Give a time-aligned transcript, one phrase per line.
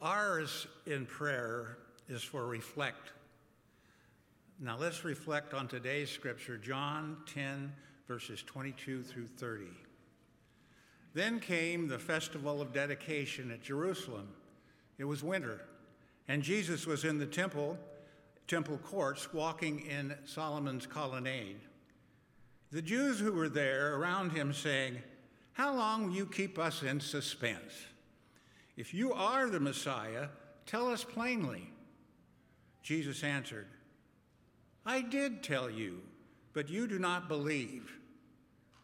[0.00, 1.78] Ours in prayer
[2.08, 3.10] is for reflect.
[4.60, 7.72] Now let's reflect on today's scripture, John 10,
[8.06, 9.64] verses 22 through 30.
[11.14, 14.28] Then came the festival of dedication at Jerusalem.
[14.98, 15.62] It was winter,
[16.28, 17.76] and Jesus was in the temple,
[18.46, 21.58] temple courts, walking in Solomon's colonnade.
[22.70, 24.98] The Jews who were there around him saying,
[25.54, 27.72] How long will you keep us in suspense?
[28.78, 30.28] If you are the Messiah,
[30.64, 31.68] tell us plainly.
[32.80, 33.66] Jesus answered,
[34.86, 36.00] I did tell you,
[36.52, 37.90] but you do not believe.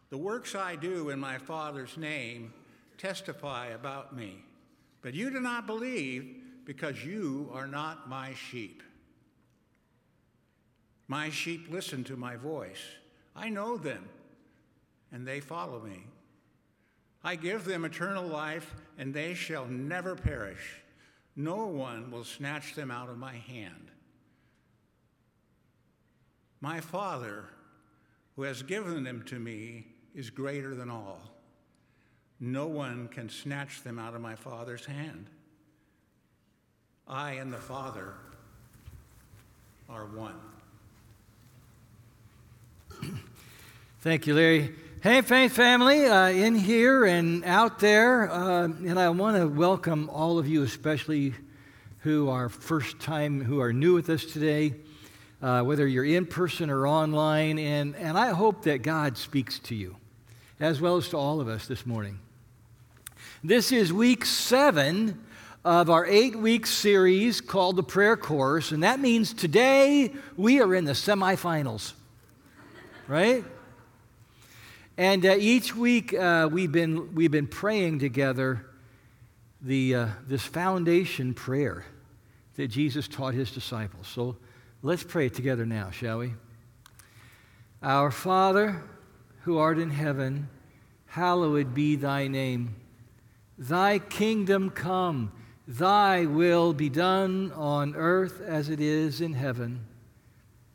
[0.09, 2.53] The works I do in my Father's name
[2.97, 4.43] testify about me,
[5.01, 8.83] but you do not believe because you are not my sheep.
[11.07, 12.83] My sheep listen to my voice.
[13.33, 14.09] I know them,
[15.13, 16.03] and they follow me.
[17.25, 20.83] I give them eternal life, and they shall never perish.
[21.35, 23.89] No one will snatch them out of my hand.
[26.61, 27.45] My Father,
[28.35, 31.19] who has given them to me, is greater than all.
[32.39, 35.25] No one can snatch them out of my Father's hand.
[37.07, 38.13] I and the Father
[39.89, 40.39] are one.
[44.01, 44.75] Thank you, Larry.
[45.01, 48.31] Hey, Faith family, uh, in here and out there.
[48.31, 51.35] Uh, and I want to welcome all of you, especially
[51.99, 54.73] who are first time, who are new with us today,
[55.43, 57.59] uh, whether you're in person or online.
[57.59, 59.95] And, and I hope that God speaks to you,
[60.59, 62.17] as well as to all of us this morning.
[63.43, 65.23] This is week seven
[65.63, 68.71] of our eight week series called the Prayer Course.
[68.71, 71.93] And that means today we are in the semifinals,
[73.07, 73.43] right?
[74.97, 78.65] And uh, each week uh, we've, been, we've been praying together
[79.61, 81.85] the, uh, this foundation prayer
[82.55, 84.07] that Jesus taught his disciples.
[84.07, 84.37] So
[84.81, 86.33] let's pray together now, shall we?
[87.83, 88.81] Our Father,
[89.41, 90.47] who art in heaven,
[91.07, 92.75] hallowed be thy name.
[93.57, 95.33] Thy kingdom come,
[95.67, 99.85] thy will be done on earth as it is in heaven.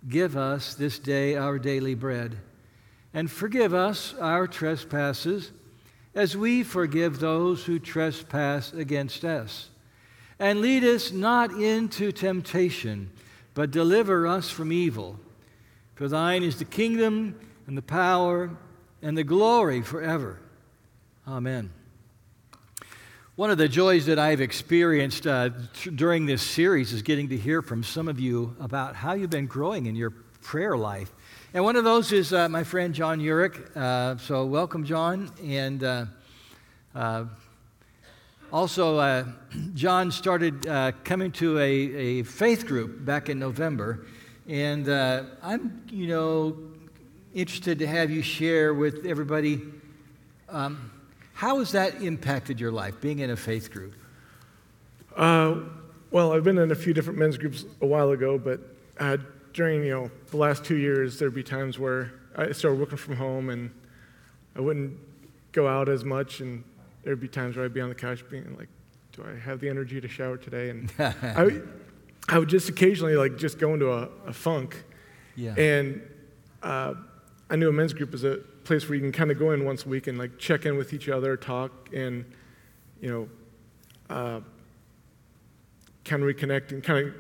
[0.07, 2.37] Give us this day our daily bread
[3.13, 5.51] and forgive us our trespasses
[6.15, 9.69] as we forgive those who trespass against us.
[10.39, 13.11] And lead us not into temptation,
[13.55, 15.19] but deliver us from evil.
[15.95, 18.51] For thine is the kingdom and the power
[19.03, 20.41] and the glory forever.
[21.29, 21.71] Amen.
[23.37, 27.37] One of the joys that I've experienced uh, t- during this series is getting to
[27.37, 30.11] hear from some of you about how you've been growing in your
[30.43, 31.11] prayer life.
[31.53, 33.77] And one of those is uh, my friend John Urich.
[33.77, 35.33] Uh, so, welcome, John.
[35.45, 36.07] And uh,
[36.95, 37.25] uh
[38.53, 39.25] also, uh,
[39.75, 44.07] John started uh, coming to a, a faith group back in November.
[44.47, 46.57] And I'm, you know,
[47.35, 49.61] interested to have you share with everybody
[50.49, 50.93] um,
[51.33, 53.95] how has that impacted your life, being in a faith group?
[55.17, 58.61] well, I've been in a few different men's groups a while ago, but
[59.53, 63.17] during you know the last two years, there'd be times where I started working from
[63.17, 63.71] home and
[64.57, 64.99] I wouldn't
[65.53, 66.65] go out as much, and
[67.03, 68.69] there'd be times where I'd be on the couch being like,
[69.13, 71.61] "Do I have the energy to shower today?" And I,
[72.29, 74.85] I would just occasionally like just go into a, a funk.
[75.37, 75.55] Yeah.
[75.57, 76.03] And
[76.63, 76.95] uh,
[77.49, 79.65] I knew a men's group is a place where you can kind of go in
[79.65, 82.25] once a week and like check in with each other, talk, and
[83.01, 83.29] you know,
[84.15, 84.41] uh,
[86.05, 87.15] kind of reconnect and kind of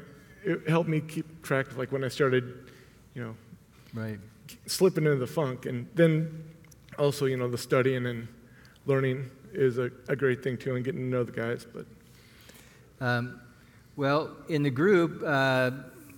[0.44, 2.70] it helped me keep track of like when I started,
[3.14, 3.34] you know,
[3.94, 4.18] right,
[4.66, 6.44] slipping into the funk, and then
[6.98, 8.28] also you know the studying and
[8.86, 11.66] learning is a, a great thing too, and getting to know the guys.
[11.72, 11.86] But
[13.04, 13.40] um,
[13.96, 15.70] well, in the group, uh,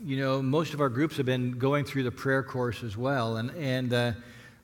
[0.05, 3.37] you know, most of our groups have been going through the prayer course as well,
[3.37, 4.13] and and uh,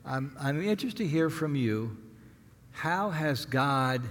[0.05, 1.97] I'm I'm interested to hear from you.
[2.73, 4.03] How has God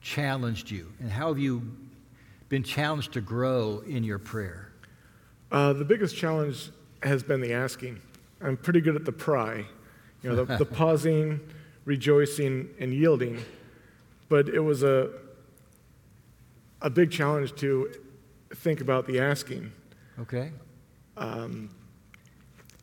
[0.00, 1.70] challenged you, and how have you
[2.48, 4.69] been challenged to grow in your prayer?
[5.50, 6.70] Uh, the biggest challenge
[7.02, 8.00] has been the asking.
[8.40, 9.64] I'm pretty good at the pry,
[10.22, 11.40] you know, the, the pausing,
[11.84, 13.38] rejoicing, and yielding.
[14.28, 15.10] But it was a,
[16.80, 17.92] a big challenge to
[18.54, 19.72] think about the asking.
[20.20, 20.52] Okay.
[21.16, 21.70] Um,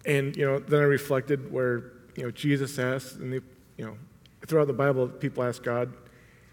[0.05, 3.41] and, you know, then I reflected where, you know, Jesus asked, and, the,
[3.77, 3.97] you know,
[4.45, 5.93] throughout the Bible, people ask God.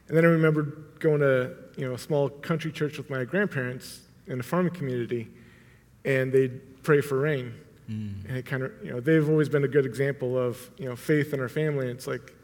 [0.08, 4.00] And then I remembered going to, you know, a small country church with my grandparents
[4.26, 5.28] in a farming community
[6.04, 7.54] and they'd pray for rain.
[7.90, 8.28] Mm.
[8.28, 10.96] And it kind of, you know, they've always been a good example of, you know,
[10.96, 11.88] faith in our family.
[11.88, 12.34] It's like,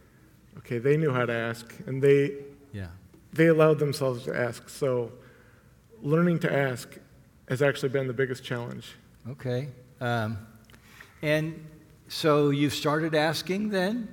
[0.58, 2.34] okay, they knew how to ask, and they,
[2.72, 2.88] yeah.
[3.32, 4.68] they allowed themselves to ask.
[4.68, 5.12] So
[6.02, 6.98] learning to ask
[7.48, 8.94] has actually been the biggest challenge.
[9.28, 9.68] Okay.
[10.00, 10.38] Um,
[11.22, 11.66] and
[12.08, 14.08] so you've started asking then?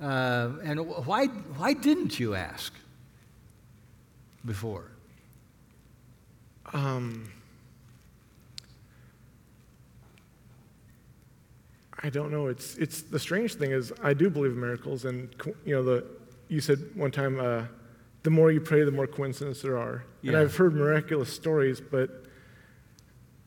[0.00, 2.72] Uh, and why, why didn't you ask
[4.44, 4.90] before?
[6.72, 7.30] Um,
[12.06, 12.46] I don't know.
[12.46, 15.28] It's it's the strange thing is I do believe in miracles, and
[15.64, 16.06] you know the
[16.46, 17.64] you said one time uh,
[18.22, 20.04] the more you pray, the more coincidences there are.
[20.22, 22.24] And I've heard miraculous stories, but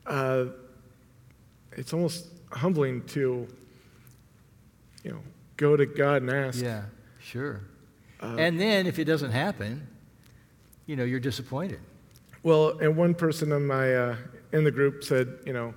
[0.05, 0.45] uh,
[1.71, 3.47] it's almost humbling to
[5.05, 5.19] you know
[5.55, 6.61] go to God and ask.
[6.61, 6.83] Yeah,
[7.21, 7.61] sure.
[8.21, 9.87] Uh, and then if it doesn't happen,
[10.85, 11.79] you know, you're disappointed.
[12.43, 14.15] Well, and one person in my uh,
[14.51, 15.73] in the group said, you know,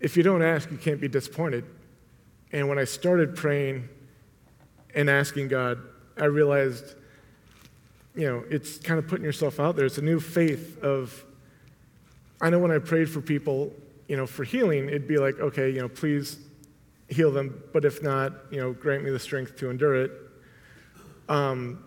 [0.00, 1.64] if you don't ask, you can't be disappointed.
[2.52, 3.88] And when I started praying
[4.94, 5.78] and asking God,
[6.16, 6.94] I realized,
[8.14, 9.86] you know, it's kind of putting yourself out there.
[9.86, 11.24] It's a new faith of.
[12.40, 13.72] I know when I prayed for people,
[14.06, 16.38] you know, for healing, it'd be like, okay, you know, please
[17.08, 20.12] heal them, but if not, you know, grant me the strength to endure it.
[21.28, 21.84] Um,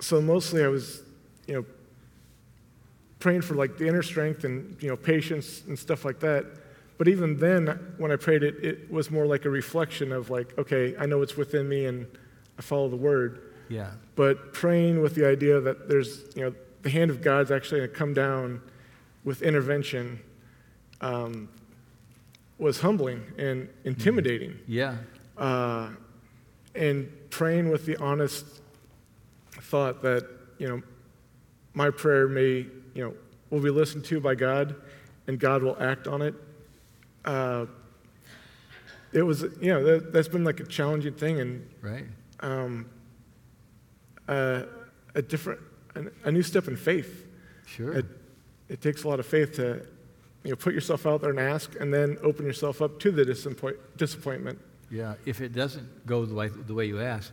[0.00, 1.02] so mostly I was,
[1.46, 1.64] you know,
[3.18, 6.46] praying for like the inner strength and you know patience and stuff like that.
[6.98, 10.58] But even then, when I prayed it, it was more like a reflection of like,
[10.58, 12.06] okay, I know it's within me and
[12.58, 13.40] I follow the word.
[13.68, 13.92] Yeah.
[14.16, 17.90] But praying with the idea that there's, you know, the hand of God's actually going
[17.90, 18.60] to come down
[19.24, 20.20] with intervention
[21.00, 21.48] um,
[22.58, 24.58] was humbling and intimidating.
[24.66, 24.96] Yeah.
[25.36, 25.90] Uh,
[26.74, 28.44] and praying with the honest
[29.52, 30.28] thought that,
[30.58, 30.82] you know,
[31.74, 33.14] my prayer may, you know,
[33.50, 34.74] will be listened to by God
[35.28, 36.34] and God will act on it.
[37.28, 37.66] Uh,
[39.12, 42.06] it was, you know, that, that's been like a challenging thing and Right.
[42.40, 42.88] um,
[44.26, 44.62] uh,
[45.14, 45.60] a different,
[45.94, 47.26] a, a new step in faith.
[47.66, 47.92] Sure.
[47.92, 48.06] It,
[48.70, 49.86] it takes a lot of faith to,
[50.42, 53.24] you know, put yourself out there and ask and then open yourself up to the
[53.26, 54.58] disappoint, disappointment.
[54.90, 57.30] Yeah, if it doesn't go the way, the way you ask.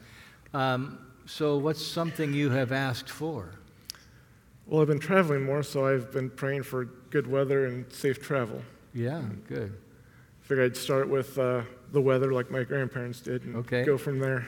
[0.53, 3.51] Um, so, what's something you have asked for?
[4.65, 8.61] Well, I've been traveling more, so I've been praying for good weather and safe travel.
[8.93, 9.77] Yeah, good.
[10.45, 13.83] Figured I'd start with uh, the weather, like my grandparents did, and Okay.
[13.83, 14.45] go from there.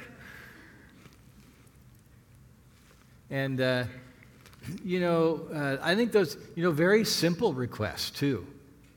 [3.31, 3.85] And, uh,
[4.83, 8.45] you know, uh, I think those, you know, very simple requests, too.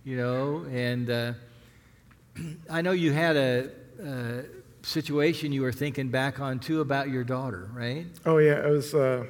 [0.05, 1.33] You know, and uh,
[2.71, 3.71] I know you had a,
[4.05, 4.43] a
[4.83, 8.07] situation you were thinking back on, too, about your daughter, right?
[8.27, 8.95] Oh yeah, it was.
[8.95, 9.25] Uh,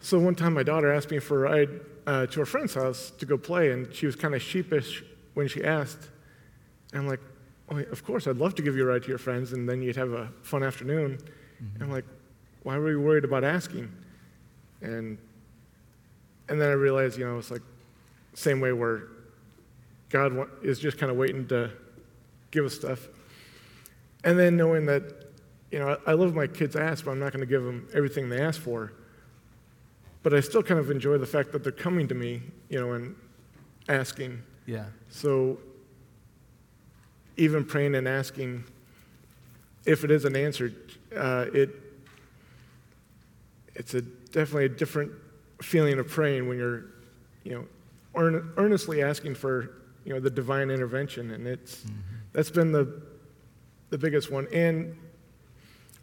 [0.00, 1.70] so one time, my daughter asked me for a ride
[2.08, 5.48] uh, to her friend's house to go play, and she was kind of sheepish when
[5.48, 6.10] she asked.
[6.92, 7.20] And I'm like,
[7.70, 9.82] oh, of course, I'd love to give you a ride to your friends, and then
[9.82, 11.18] you'd have a fun afternoon.
[11.74, 12.04] And I'm like,
[12.62, 13.90] why were you worried about asking?
[14.80, 15.18] And
[16.48, 17.62] and then I realized, you know, it's like
[18.34, 19.04] same way where
[20.10, 21.70] God is just kind of waiting to
[22.50, 23.08] give us stuff.
[24.24, 25.02] And then knowing that,
[25.70, 27.88] you know, I, I love my kids' ask, but I'm not going to give them
[27.94, 28.92] everything they ask for.
[30.22, 32.92] But I still kind of enjoy the fact that they're coming to me, you know,
[32.92, 33.16] and
[33.88, 34.42] asking.
[34.66, 34.84] Yeah.
[35.10, 35.58] So
[37.36, 38.64] even praying and asking,
[39.84, 40.74] if it isn't answered,
[41.16, 41.70] uh, it
[43.74, 45.12] it's a definitely a different
[45.62, 46.84] feeling of praying when you're,
[47.44, 47.64] you know,
[48.14, 49.70] earn, earnestly asking for,
[50.04, 51.84] you know, the divine intervention, and it's
[52.32, 53.02] that's been the
[53.90, 54.96] the biggest one, and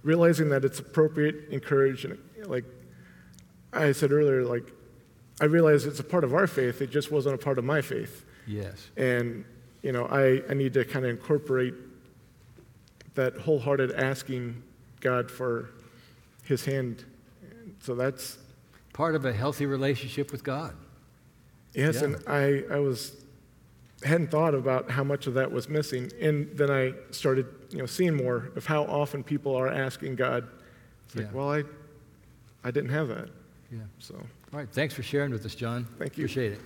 [0.04, 2.66] realizing that it's appropriate, encouraged, and like
[3.74, 4.64] I said earlier, like
[5.42, 6.82] I realized it's a part of our faith.
[6.82, 8.26] It just wasn't a part of my faith.
[8.50, 8.90] Yes.
[8.98, 9.46] And,
[9.84, 11.76] you know, I, I need to kind of incorporate
[13.14, 14.62] that wholehearted asking
[15.02, 15.70] God for
[16.44, 17.06] his hand.
[17.82, 18.38] So that's,
[18.92, 20.76] Part of a healthy relationship with God.
[21.74, 22.04] yes, Yeah.
[22.06, 23.16] and I, I was,
[24.04, 26.12] hadn't thought about how much of that was missing.
[26.20, 30.48] And then I started, you know, seeing more of how often people are asking God.
[31.06, 31.64] It's like, well, I,
[32.64, 33.30] I didn't have that.
[33.72, 33.80] Yeah.
[34.00, 34.68] So, All right.
[34.70, 35.86] Thanks for sharing with us, John.
[35.98, 36.26] Thank you.
[36.26, 36.60] Appreciate it.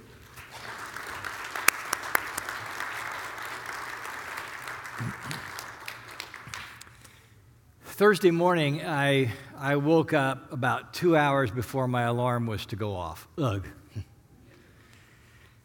[7.93, 12.95] Thursday morning, I, I woke up about two hours before my alarm was to go
[12.95, 13.27] off.
[13.37, 13.67] Ugh.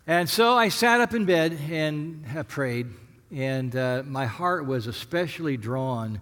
[0.07, 2.89] And so I sat up in bed and I prayed,
[3.35, 6.21] and uh, my heart was especially drawn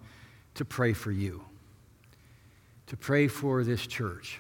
[0.54, 1.44] to pray for you,
[2.86, 4.38] to pray for this church.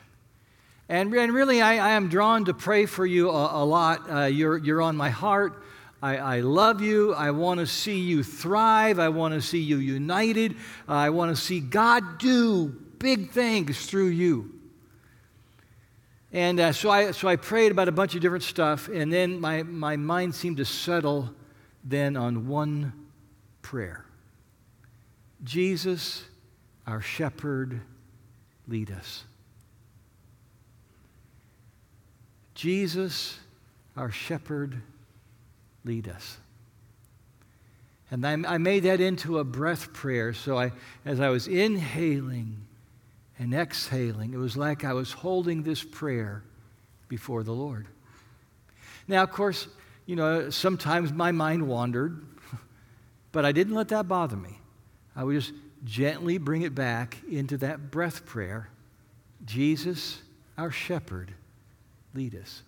[0.88, 4.08] And, and really, I, I am drawn to pray for you a, a lot.
[4.08, 5.64] Uh, you're, you're on my heart.
[6.02, 7.14] I, I love you.
[7.14, 8.98] I want to see you thrive.
[8.98, 10.52] I want to see you united.
[10.88, 14.52] Uh, I want to see God do big things through you.
[16.32, 19.40] And uh, so, I, so I prayed about a bunch of different stuff, and then
[19.40, 21.30] my, my mind seemed to settle
[21.82, 22.92] then on one
[23.62, 24.04] prayer
[25.44, 26.24] Jesus,
[26.86, 27.80] our shepherd,
[28.66, 29.24] lead us.
[32.54, 33.38] Jesus,
[33.96, 34.82] our shepherd,
[35.86, 36.38] lead us.
[38.10, 40.32] And I, I made that into a breath prayer.
[40.32, 40.72] So I,
[41.04, 42.66] as I was inhaling
[43.38, 46.42] and exhaling, it was like I was holding this prayer
[47.08, 47.86] before the Lord.
[49.08, 49.68] Now, of course,
[50.06, 52.24] you know, sometimes my mind wandered,
[53.32, 54.58] but I didn't let that bother me.
[55.14, 55.52] I would just
[55.84, 58.68] gently bring it back into that breath prayer
[59.44, 60.22] Jesus,
[60.58, 61.32] our shepherd,
[62.14, 62.62] lead us.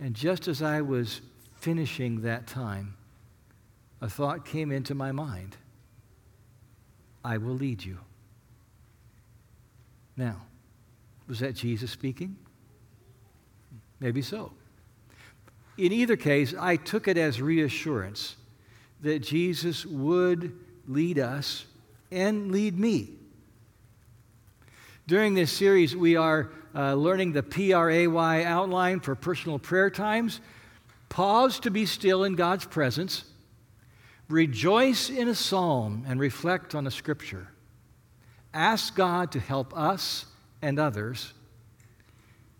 [0.00, 1.20] And just as I was
[1.56, 2.94] finishing that time,
[4.00, 5.56] a thought came into my mind
[7.22, 7.98] I will lead you.
[10.16, 10.36] Now,
[11.28, 12.34] was that Jesus speaking?
[14.00, 14.52] Maybe so.
[15.76, 18.36] In either case, I took it as reassurance
[19.02, 21.66] that Jesus would lead us
[22.10, 23.10] and lead me.
[25.06, 28.06] During this series, we are uh, learning the PRAY
[28.44, 30.40] outline for personal prayer times.
[31.08, 33.24] Pause to be still in God's presence
[34.30, 37.48] Rejoice in a psalm and reflect on a scripture.
[38.54, 40.24] Ask God to help us
[40.62, 41.32] and others.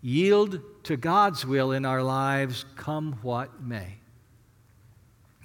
[0.01, 3.99] Yield to God's will in our lives, come what may.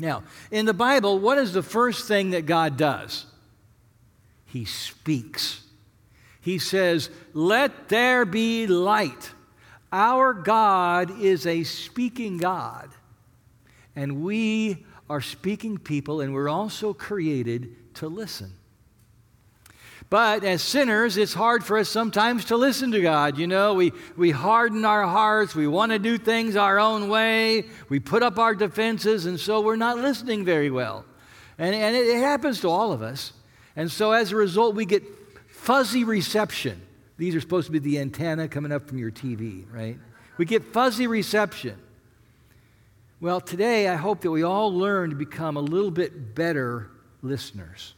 [0.00, 3.26] Now, in the Bible, what is the first thing that God does?
[4.46, 5.62] He speaks.
[6.46, 9.32] He says, Let there be light.
[9.90, 12.88] Our God is a speaking God,
[13.96, 18.52] and we are speaking people, and we're also created to listen.
[20.08, 23.38] But as sinners, it's hard for us sometimes to listen to God.
[23.38, 25.56] You know, we, we harden our hearts.
[25.56, 27.64] We want to do things our own way.
[27.88, 31.06] We put up our defenses, and so we're not listening very well.
[31.58, 33.32] And, and it, it happens to all of us.
[33.74, 35.02] And so as a result, we get
[35.56, 36.80] fuzzy reception.
[37.16, 39.98] These are supposed to be the antenna coming up from your TV, right?
[40.36, 41.76] We get fuzzy reception.
[43.20, 46.90] Well, today I hope that we all learn to become a little bit better
[47.22, 47.94] listeners.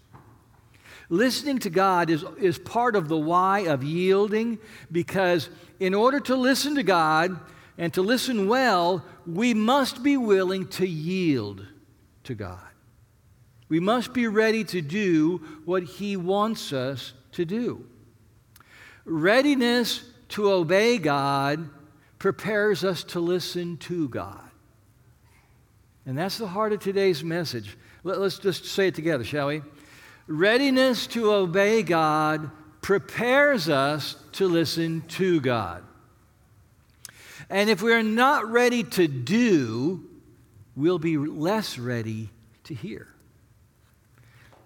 [1.11, 4.59] Listening to God is, is part of the why of yielding
[4.93, 5.50] because
[5.81, 7.38] in order to listen to God
[7.77, 11.67] and to listen well, we must be willing to yield
[12.25, 12.61] to God.
[13.69, 17.85] We must be ready to do what He wants us to do.
[19.04, 21.70] Readiness to obey God
[22.18, 24.44] prepares us to listen to God.
[26.04, 27.76] And that's the heart of today's message.
[28.02, 29.62] Let, us just say it together, shall we?
[30.26, 35.85] Readiness to obey God prepares us to listen to God.
[37.50, 40.04] And if we're not ready to do,
[40.76, 42.30] we'll be less ready
[42.64, 43.08] to hear.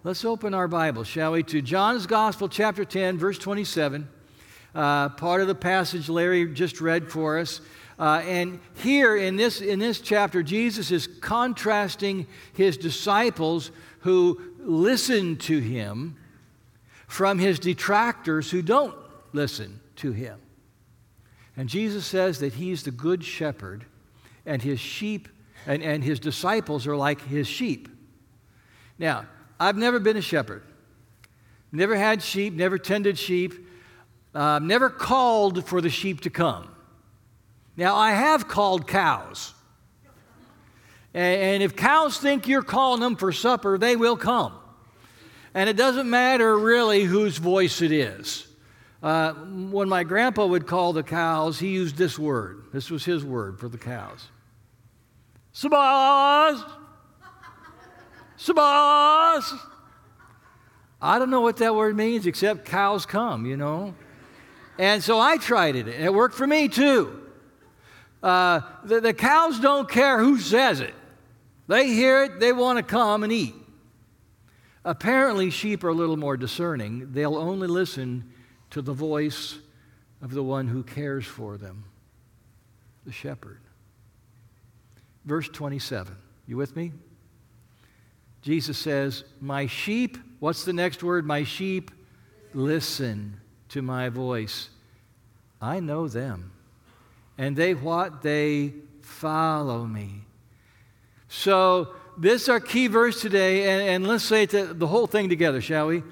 [0.05, 4.09] Let's open our Bible, shall we, to John's Gospel, chapter 10, verse 27.
[4.75, 7.61] Uh, part of the passage Larry just read for us.
[8.01, 15.37] Uh, and here in this, in this chapter, Jesus is contrasting his disciples who listen
[15.37, 16.17] to him
[17.07, 18.97] from his detractors who don't
[19.33, 20.41] listen to him.
[21.57, 23.85] And Jesus says that he's the good shepherd,
[24.47, 25.29] and his sheep
[25.65, 27.89] and, and his disciples are like his sheep.
[28.99, 29.27] Now,
[29.63, 30.65] I've never been a shepherd,
[31.71, 33.55] never had sheep, never tended sheep,
[34.35, 36.69] uh, never called for the sheep to come.
[37.77, 39.55] Now, I have called cows.
[41.15, 44.53] And if cows think you're calling them for supper, they will come.
[45.55, 48.49] And it doesn't matter really whose voice it is.
[49.01, 52.65] Uh, when my grandpa would call the cows, he used this word.
[52.73, 54.27] This was his word for the cows.
[55.55, 56.82] Sabaz!
[58.43, 59.57] Sabaz!
[61.01, 63.95] I don't know what that word means except cows come, you know.
[64.79, 67.21] And so I tried it, and it worked for me too.
[68.23, 70.95] Uh, the, the cows don't care who says it.
[71.69, 73.55] They hear it, they want to come and eat.
[74.85, 77.13] Apparently, sheep are a little more discerning.
[77.13, 78.33] They'll only listen
[78.71, 79.59] to the voice
[80.21, 81.85] of the one who cares for them,
[83.05, 83.61] the shepherd.
[85.25, 86.17] Verse 27.
[86.49, 86.93] You with me?
[88.43, 91.25] Jesus says, My sheep, what's the next word?
[91.25, 91.91] My sheep
[92.53, 94.69] listen to my voice.
[95.61, 96.53] I know them
[97.39, 98.23] and they what?
[98.23, 100.23] They follow me.
[101.29, 105.29] So, this is our key verse today, and, and let's say the, the whole thing
[105.29, 106.03] together, shall we?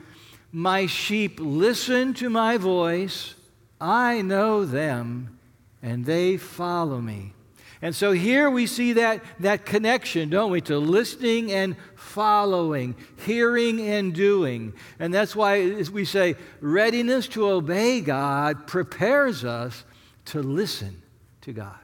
[0.51, 3.35] My sheep listen to my voice,
[3.81, 5.39] I know them,
[5.83, 7.35] and they follow me.
[7.83, 12.95] And so here we see that, that connection, don't we, to listening and following,
[13.25, 14.75] hearing and doing.
[14.99, 19.85] And that's why we say readiness to obey God prepares us
[20.27, 21.01] to listen
[21.41, 21.79] to God.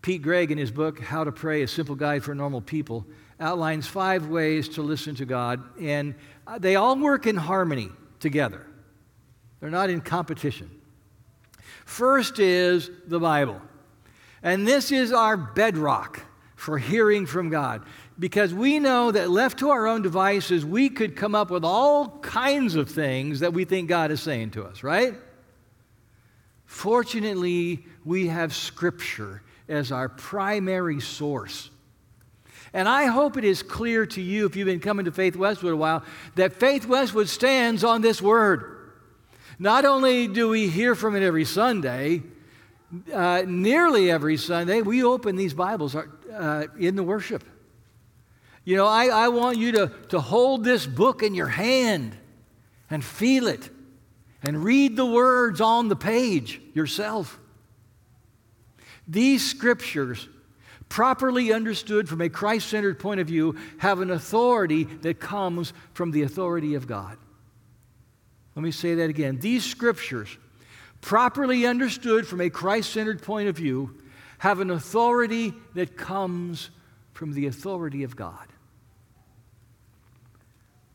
[0.00, 3.04] Pete Greig, in his book, How to Pray A Simple Guide for Normal People,
[3.40, 6.14] outlines five ways to listen to God, and
[6.46, 8.64] uh, they all work in harmony together.
[9.58, 10.70] They're not in competition.
[11.86, 13.62] First is the Bible.
[14.42, 16.20] And this is our bedrock
[16.56, 17.84] for hearing from God.
[18.18, 22.18] Because we know that left to our own devices, we could come up with all
[22.18, 25.14] kinds of things that we think God is saying to us, right?
[26.64, 31.70] Fortunately, we have Scripture as our primary source.
[32.72, 35.72] And I hope it is clear to you, if you've been coming to Faith Westwood
[35.72, 36.02] a while,
[36.34, 38.75] that Faith Westwood stands on this word.
[39.58, 42.22] Not only do we hear from it every Sunday,
[43.12, 47.42] uh, nearly every Sunday, we open these Bibles uh, in the worship.
[48.64, 52.16] You know, I, I want you to, to hold this book in your hand
[52.90, 53.70] and feel it
[54.42, 57.38] and read the words on the page yourself.
[59.08, 60.28] These scriptures,
[60.88, 66.10] properly understood from a Christ centered point of view, have an authority that comes from
[66.10, 67.16] the authority of God.
[68.56, 69.38] Let me say that again.
[69.38, 70.36] These scriptures,
[71.02, 73.98] properly understood from a Christ centered point of view,
[74.38, 76.70] have an authority that comes
[77.12, 78.46] from the authority of God.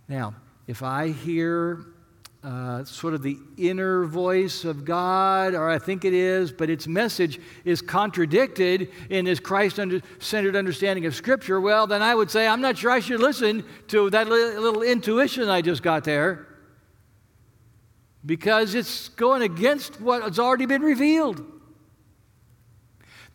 [0.07, 1.85] Now, if I hear
[2.43, 6.87] uh, sort of the inner voice of God, or I think it is, but its
[6.87, 9.79] message is contradicted in this Christ
[10.19, 13.63] centered understanding of Scripture, well, then I would say, I'm not sure I should listen
[13.89, 16.47] to that little intuition I just got there
[18.25, 21.43] because it's going against what has already been revealed.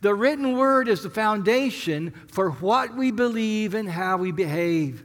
[0.01, 5.05] The written word is the foundation for what we believe and how we behave.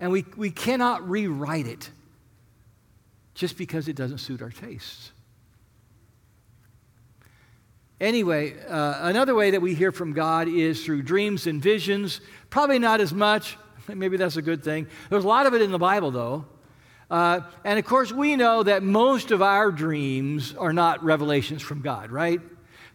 [0.00, 1.90] And we, we cannot rewrite it
[3.34, 5.12] just because it doesn't suit our tastes.
[8.00, 12.20] Anyway, uh, another way that we hear from God is through dreams and visions.
[12.50, 13.56] Probably not as much.
[13.88, 14.88] Maybe that's a good thing.
[15.08, 16.44] There's a lot of it in the Bible, though.
[17.12, 21.82] Uh, and of course, we know that most of our dreams are not revelations from
[21.82, 22.40] God, right?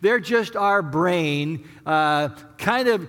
[0.01, 3.07] They're just our brain uh, kind of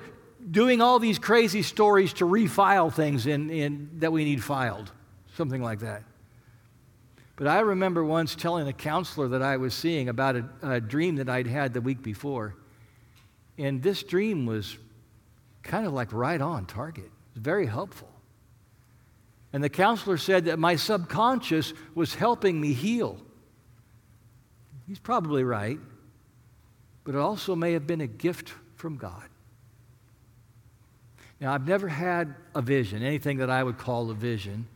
[0.50, 4.92] doing all these crazy stories to refile things in, in, that we need filed,
[5.34, 6.02] something like that.
[7.36, 11.16] But I remember once telling a counselor that I was seeing about a, a dream
[11.16, 12.54] that I'd had the week before.
[13.56, 14.76] And this dream was
[15.62, 17.06] kind of like right on target.
[17.06, 18.10] It was very helpful.
[19.52, 23.18] And the counselor said that my subconscious was helping me heal.
[24.86, 25.78] He's probably right,
[27.04, 29.28] but it also may have been a gift from God.
[31.40, 34.66] Now, I've never had a vision, anything that I would call a vision.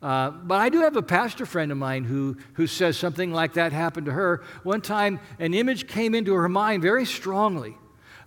[0.00, 3.54] Uh, but I do have a pastor friend of mine who, who says something like
[3.54, 4.44] that happened to her.
[4.62, 7.76] One time, an image came into her mind very strongly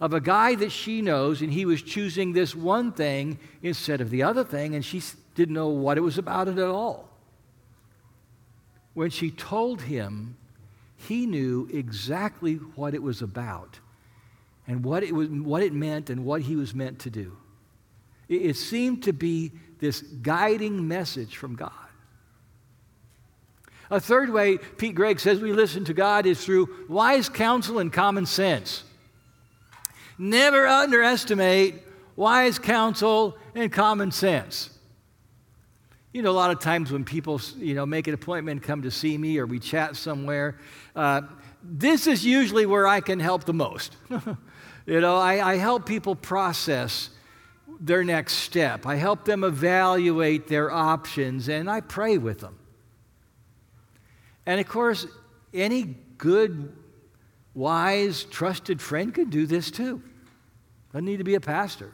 [0.01, 4.09] of a guy that she knows, and he was choosing this one thing instead of
[4.09, 5.01] the other thing, and she
[5.39, 7.07] didn't know what it was about it at all.
[8.93, 10.35] When she told him,
[10.97, 13.79] he knew exactly what it was about
[14.67, 17.37] and what it, was, what it meant and what he was meant to do.
[18.27, 21.71] It, it seemed to be this guiding message from God.
[23.89, 27.93] A third way Pete Greig says we listen to God is through wise counsel and
[27.93, 28.83] common sense.
[30.17, 31.75] Never underestimate
[32.17, 34.71] wise counsel and common sense.
[36.11, 38.89] You know, a lot of times when people, you know, make an appointment, come to
[38.89, 40.57] see me, or we chat somewhere,
[40.95, 41.21] uh,
[41.61, 43.95] this is usually where I can help the most.
[44.09, 47.11] you know, I, I help people process
[47.79, 48.87] their next step.
[48.87, 52.57] I help them evaluate their options, and I pray with them.
[54.47, 55.05] And of course,
[55.53, 56.75] any good,
[57.53, 60.01] wise, trusted friend could do this too.
[60.91, 61.93] Doesn't need to be a pastor.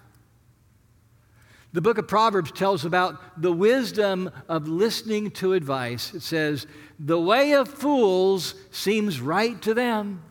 [1.76, 6.14] The book of Proverbs tells about the wisdom of listening to advice.
[6.14, 6.68] It says,
[7.02, 10.24] The way of fools seems right to them,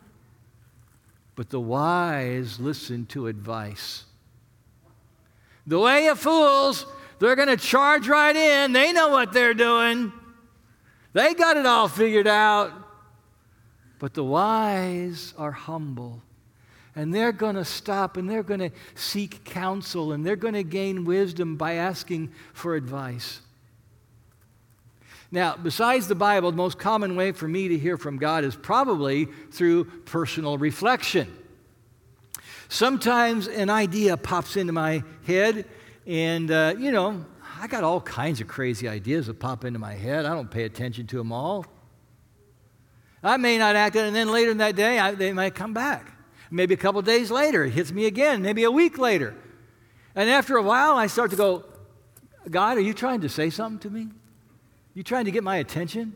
[1.35, 4.05] but the wise listen to advice.
[5.67, 6.87] The way of fools,
[7.19, 8.73] they're going to charge right in.
[8.73, 10.11] They know what they're doing,
[11.13, 12.71] they got it all figured out.
[13.99, 16.23] But the wise are humble
[16.95, 20.63] and they're going to stop and they're going to seek counsel and they're going to
[20.63, 23.41] gain wisdom by asking for advice.
[25.31, 28.55] Now, besides the Bible, the most common way for me to hear from God is
[28.55, 31.35] probably through personal reflection.
[32.69, 35.65] Sometimes an idea pops into my head,
[36.07, 37.25] and, uh, you know,
[37.59, 40.25] I got all kinds of crazy ideas that pop into my head.
[40.25, 41.65] I don't pay attention to them all.
[43.21, 45.55] I may not act on it, and then later in that day, I, they might
[45.55, 46.14] come back.
[46.51, 49.35] Maybe a couple days later, it hits me again, maybe a week later.
[50.15, 51.65] And after a while, I start to go,
[52.49, 54.07] God, are you trying to say something to me?
[54.93, 56.13] You trying to get my attention?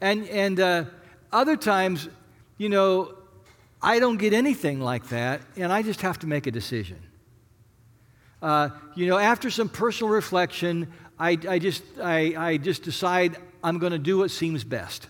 [0.00, 0.84] And, and uh,
[1.32, 2.08] other times,
[2.58, 3.14] you know,
[3.82, 6.98] I don't get anything like that, and I just have to make a decision.
[8.40, 13.78] Uh, you know, after some personal reflection, I, I, just, I, I just decide I'm
[13.78, 15.08] going to do what seems best.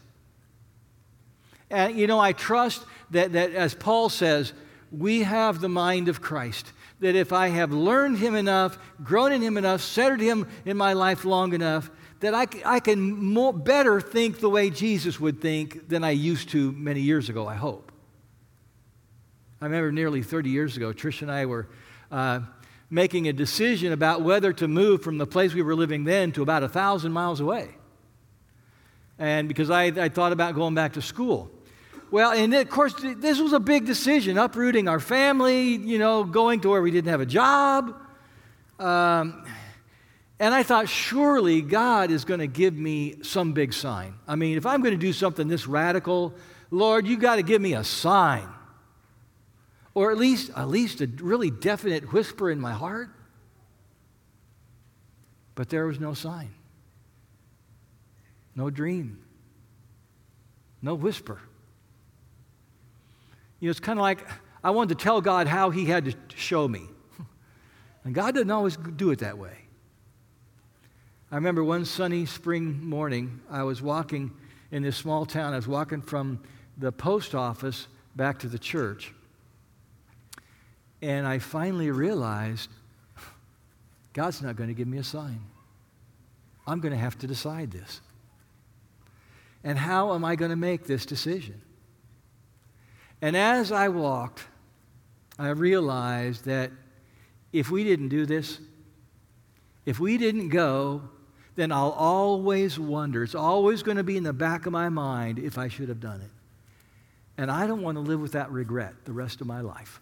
[1.75, 4.53] And, you know, I trust that, that, as Paul says,
[4.93, 6.73] we have the mind of Christ.
[7.01, 10.93] That if I have learned Him enough, grown in Him enough, centered Him in my
[10.93, 15.89] life long enough, that I, I can more, better think the way Jesus would think
[15.89, 17.91] than I used to many years ago, I hope.
[19.61, 21.67] I remember nearly 30 years ago, Trish and I were
[22.13, 22.41] uh,
[22.89, 26.43] making a decision about whether to move from the place we were living then to
[26.43, 27.71] about a thousand miles away.
[29.19, 31.51] And because I, I thought about going back to school.
[32.15, 36.61] Well, and of course, this was a big decision uprooting our family, you know, going
[36.61, 37.93] to where we didn't have a job.
[38.79, 39.45] Um,
[40.39, 44.15] and I thought, surely God is going to give me some big sign.
[44.29, 46.33] I mean, if I'm going to do something this radical,
[46.71, 48.49] Lord, you got to give me a sign
[49.93, 53.09] or at least, at least a really definite whisper in my heart.
[55.57, 56.55] But there was no sign,
[58.55, 59.19] no dream,
[60.81, 61.41] no whisper.
[63.65, 64.29] You know, it's kind of like
[64.63, 66.83] I wanted to tell God how He had to show me.
[68.05, 69.57] And God doesn't always do it that way.
[71.33, 74.33] I remember one sunny spring morning, I was walking
[74.71, 75.55] in this small town.
[75.55, 76.41] I was walking from
[76.77, 79.15] the post office back to the church.
[81.01, 82.69] And I finally realized
[84.13, 85.41] God's not going to give me a sign.
[86.67, 88.03] I'm going to have to decide this.
[89.65, 91.63] And how am I going to make this decision?
[93.23, 94.45] And as I walked,
[95.39, 96.71] I realized that
[97.53, 98.59] if we didn't do this,
[99.87, 101.03] if we didn't go,
[101.57, 103.23] then I'll always wonder.
[103.23, 106.01] It's always going to be in the back of my mind if I should have
[106.01, 106.31] done it.
[107.37, 110.01] And I don't want to live with that regret the rest of my life.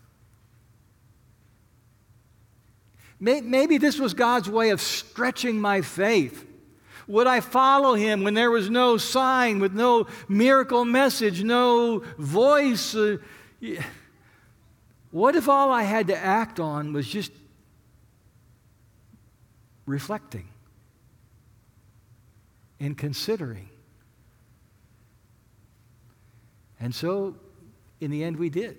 [3.20, 6.44] Maybe this was God's way of stretching my faith.
[7.08, 12.94] Would I follow him when there was no sign, with no miracle message, no voice?
[12.94, 13.18] Uh,
[15.10, 17.32] what if all I had to act on was just
[19.86, 20.48] reflecting
[22.80, 23.68] and considering?
[26.80, 27.36] And so,
[28.00, 28.76] in the end, we did.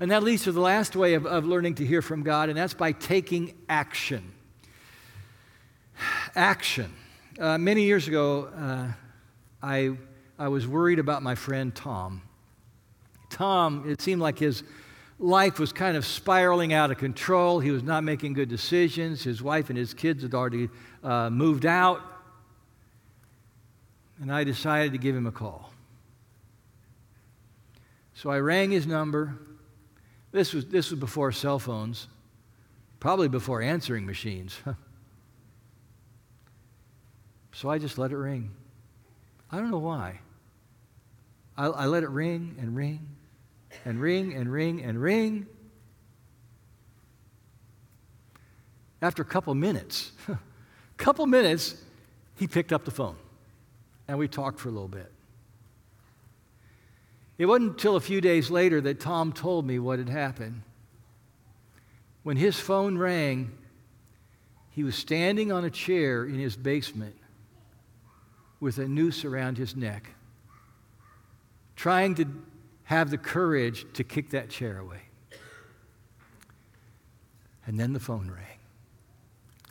[0.00, 2.56] And that leads to the last way of, of learning to hear from God, and
[2.56, 4.32] that's by taking action.
[6.38, 6.94] Action.
[7.40, 8.92] Uh, many years ago, uh,
[9.60, 9.96] I,
[10.38, 12.22] I was worried about my friend Tom.
[13.28, 14.62] Tom, it seemed like his
[15.18, 17.58] life was kind of spiraling out of control.
[17.58, 19.24] He was not making good decisions.
[19.24, 20.68] His wife and his kids had already
[21.02, 22.02] uh, moved out.
[24.20, 25.72] And I decided to give him a call.
[28.14, 29.34] So I rang his number.
[30.30, 32.06] This was, this was before cell phones,
[33.00, 34.56] probably before answering machines.
[37.58, 38.52] so I just let it ring.
[39.50, 40.20] I don't know why.
[41.56, 43.08] I, I let it ring and ring
[43.84, 45.44] and ring and ring and ring.
[49.02, 50.38] After a couple minutes, a
[50.98, 51.74] couple minutes,
[52.36, 53.16] he picked up the phone
[54.06, 55.10] and we talked for a little bit.
[57.38, 60.62] It wasn't until a few days later that Tom told me what had happened.
[62.22, 63.50] When his phone rang,
[64.70, 67.16] he was standing on a chair in his basement
[68.60, 70.10] with a noose around his neck,
[71.76, 72.26] trying to
[72.84, 75.02] have the courage to kick that chair away.
[77.66, 78.58] And then the phone rang,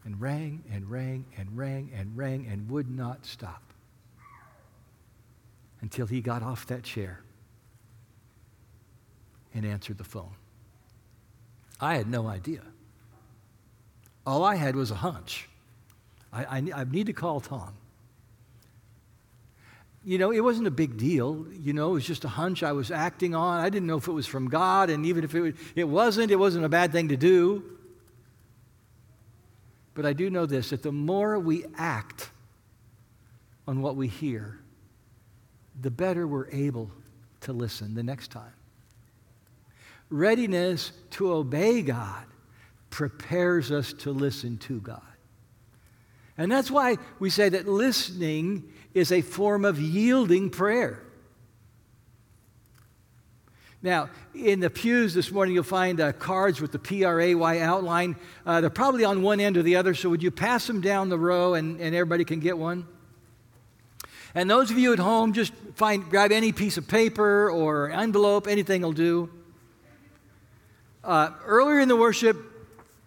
[0.05, 3.63] and rang, and rang, and rang, and rang, and would not stop
[5.81, 7.21] until he got off that chair
[9.53, 10.35] and answered the phone.
[11.81, 12.61] I had no idea.
[14.25, 15.47] All I had was a hunch.
[16.31, 17.73] I, I, I, need to call Tom.
[20.07, 21.45] You know, it wasn't a big deal.
[21.51, 23.59] You know, it was just a hunch I was acting on.
[23.59, 26.37] I didn't know if it was from God, and even if it, it wasn't, it
[26.37, 27.61] wasn't a bad thing to do.
[29.95, 32.29] But I do know this that the more we act
[33.67, 34.57] on what we hear,
[35.81, 36.89] the better we're able
[37.41, 38.53] to listen the next time.
[40.09, 42.23] Readiness to obey God
[42.91, 45.01] prepares us to listen to God.
[46.37, 51.03] And that's why we say that listening is a form of yielding prayer.
[53.83, 57.35] Now, in the pews this morning, you'll find uh, cards with the P R A
[57.35, 58.15] Y outline.
[58.45, 61.09] Uh, they're probably on one end or the other, so would you pass them down
[61.09, 62.87] the row and, and everybody can get one?
[64.33, 68.47] And those of you at home, just find, grab any piece of paper or envelope,
[68.47, 69.29] anything will do.
[71.03, 72.37] Uh, earlier in the worship,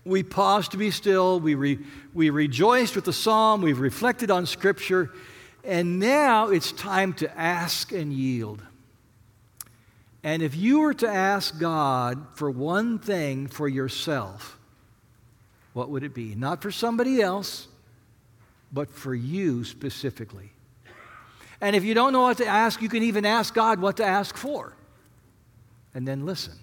[0.05, 1.41] we paused to be still.
[1.41, 1.79] We, re,
[2.15, 3.61] we rejoiced with the psalm.
[3.61, 5.11] We've reflected on Scripture.
[5.65, 8.63] And now it's time to ask and yield.
[10.23, 14.59] And if you were to ask God for one thing for yourself,
[15.73, 16.35] what would it be?
[16.35, 17.69] Not for somebody else,
[18.73, 20.51] but for you specifically.
[21.61, 24.05] And if you don't know what to ask, you can even ask God what to
[24.05, 24.75] ask for.
[25.95, 26.55] And then listen.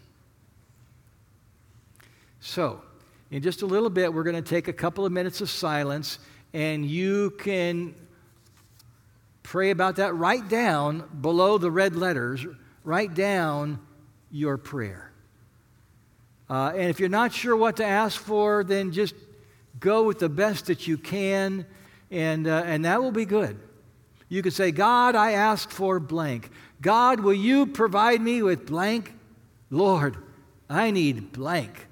[2.39, 2.81] So,
[3.29, 6.19] in just a little bit, we're going to take a couple of minutes of silence,
[6.53, 7.93] and you can
[9.47, 10.13] pray about that.
[10.13, 12.45] Write down below the red letters
[12.87, 13.79] write down
[14.31, 15.11] your prayer.
[16.49, 19.13] Uh, and if you're not sure what to ask for, then just
[19.77, 21.65] go with the best that you can,
[22.09, 23.59] and, uh, and that will be good.
[24.29, 26.49] You could say, God, I ask for blank.
[26.81, 29.13] God, will you provide me with blank?
[29.69, 30.15] Lord,
[30.69, 31.87] I need blank.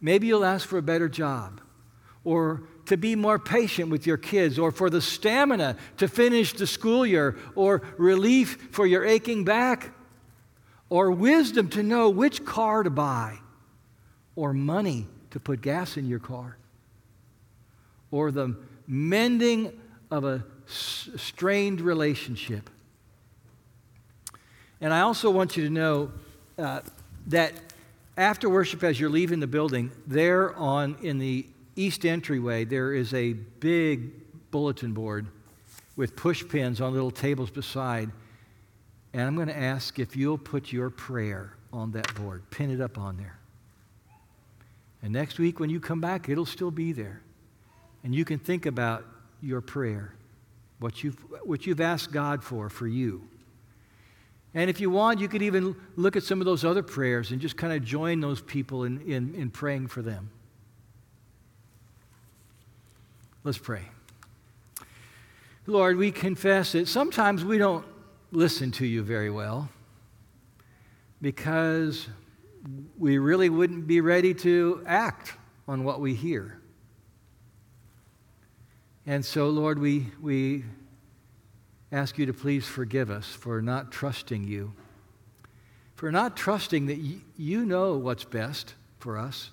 [0.00, 1.60] Maybe you'll ask for a better job,
[2.24, 6.66] or to be more patient with your kids, or for the stamina to finish the
[6.66, 9.90] school year, or relief for your aching back,
[10.90, 13.38] or wisdom to know which car to buy,
[14.36, 16.56] or money to put gas in your car,
[18.10, 19.72] or the mending
[20.10, 22.70] of a strained relationship.
[24.80, 26.12] And I also want you to know
[26.58, 26.80] uh,
[27.26, 27.52] that
[28.16, 31.46] after worship, as you're leaving the building, there on in the
[31.78, 35.28] east entryway, there is a big bulletin board
[35.96, 38.10] with push pins on little tables beside.
[39.12, 42.80] And I'm going to ask if you'll put your prayer on that board, pin it
[42.80, 43.38] up on there.
[45.02, 47.22] And next week, when you come back, it'll still be there.
[48.02, 49.04] And you can think about
[49.40, 50.14] your prayer,
[50.80, 53.22] what you've, what you've asked God for, for you.
[54.54, 57.40] And if you want, you could even look at some of those other prayers and
[57.40, 60.30] just kind of join those people in, in, in praying for them.
[63.48, 63.80] Let's pray.
[65.66, 67.86] Lord, we confess that sometimes we don't
[68.30, 69.70] listen to you very well
[71.22, 72.08] because
[72.98, 75.32] we really wouldn't be ready to act
[75.66, 76.60] on what we hear.
[79.06, 80.66] And so, Lord, we, we
[81.90, 84.74] ask you to please forgive us for not trusting you,
[85.94, 89.52] for not trusting that y- you know what's best for us.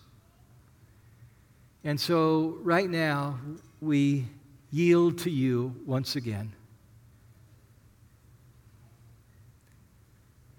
[1.86, 3.40] And so, right now,
[3.82, 4.28] we
[4.72, 6.52] yield to you once again.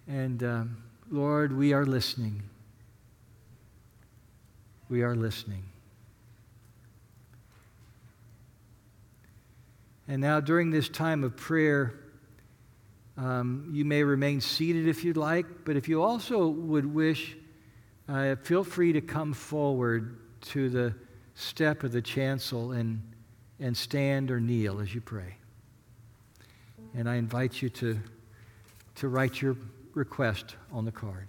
[0.08, 2.42] And um, Lord, we are listening.
[4.88, 5.64] We are listening.
[10.08, 11.98] And now, during this time of prayer,
[13.16, 17.36] um, you may remain seated if you'd like, but if you also would wish,
[18.08, 20.94] uh, feel free to come forward to the
[21.36, 23.00] step of the chancel and,
[23.60, 25.36] and stand or kneel as you pray.
[26.94, 27.98] And I invite you to,
[28.96, 29.56] to write your
[29.94, 31.28] request on the card.